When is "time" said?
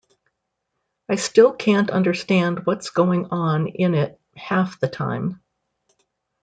4.87-5.43